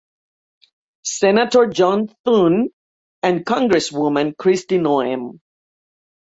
Senator 1.03 1.67
John 1.67 2.07
Thune 2.25 2.69
and 3.21 3.45
Congresswoman 3.45 4.33
Kristi 4.35 4.79
Noem. 4.79 5.37